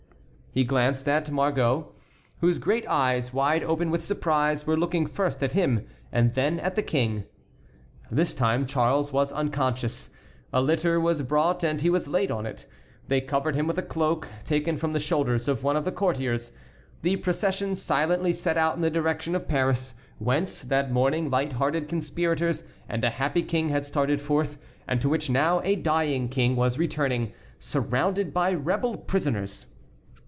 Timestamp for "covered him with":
13.21-13.77